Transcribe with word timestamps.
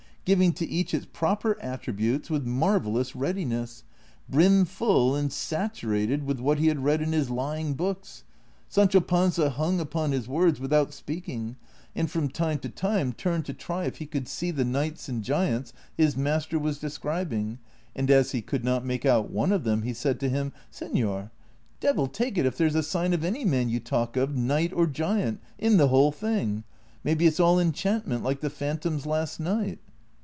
giving 0.23 0.53
to 0.53 0.65
each 0.67 0.93
its 0.93 1.07
proper 1.11 1.59
attributes 1.63 2.29
with 2.29 2.45
marvellous 2.45 3.15
readiness; 3.15 3.83
brimful 4.29 5.13
and 5.15 5.33
saturated 5.33 6.23
with 6.23 6.39
Avhat 6.39 6.59
he 6.59 6.67
had 6.67 6.83
read 6.83 7.01
in 7.01 7.11
his 7.11 7.31
lying 7.31 7.73
books! 7.73 8.23
Sancho 8.69 8.99
Panza 9.01 9.49
hung 9.49 9.79
upon 9.79 10.11
his 10.11 10.27
words 10.27 10.59
without 10.59 10.93
speak 10.93 11.27
ing, 11.27 11.55
and 11.95 12.09
from 12.09 12.29
time 12.29 12.59
to 12.59 12.69
time 12.69 13.11
turned 13.13 13.45
to 13.45 13.53
try 13.53 13.85
if 13.85 13.97
he 13.97 14.05
could 14.05 14.27
see 14.27 14.51
the 14.51 14.63
knights 14.63 15.09
and 15.09 15.23
giants 15.23 15.73
his 15.97 16.15
master 16.15 16.59
was 16.59 16.77
describing, 16.77 17.57
and 17.95 18.09
as 18.11 18.31
he 18.31 18.43
could 18.43 18.63
not 18.63 18.85
make 18.85 19.05
out 19.07 19.31
one 19.31 19.51
of 19.51 19.63
them 19.63 19.81
he 19.81 19.93
said 19.93 20.19
to 20.19 20.29
him,'' 20.29 20.53
Senor, 20.71 21.31
devil 21.79 22.05
take 22.05 22.37
it 22.37 22.45
if 22.45 22.55
there 22.57 22.69
's 22.69 22.75
a 22.75 22.83
sign 22.83 23.11
of 23.13 23.23
any 23.25 23.43
man 23.43 23.69
you 23.69 23.79
talk 23.79 24.15
of, 24.15 24.35
knight 24.35 24.71
or 24.71 24.85
giant, 24.85 25.41
in 25.57 25.75
the 25.77 25.87
whole 25.89 26.11
thing; 26.11 26.63
maybe 27.03 27.25
it 27.25 27.33
's 27.33 27.39
all 27.39 27.59
enchantment, 27.59 28.23
like 28.23 28.39
the 28.41 28.51
phantoms 28.51 29.07
last 29.07 29.39
night." 29.39 29.79